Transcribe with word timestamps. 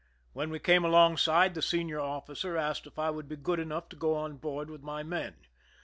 When 0.33 0.49
we 0.49 0.57
came 0.57 0.83
alongside, 0.83 1.53
the 1.53 1.61
senior 1.61 1.99
officer 1.99 2.57
asked 2.57 2.87
if 2.87 2.97
I 2.97 3.11
would 3.11 3.29
be 3.29 3.35
good 3.35 3.59
enough 3.59 3.87
to 3.89 3.95
go 3.95 4.15
on 4.15 4.37
board 4.37 4.67
with 4.67 4.81
my 4.81 5.03
men. 5.03 5.35